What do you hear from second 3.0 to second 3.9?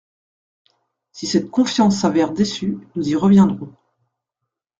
y reviendrons.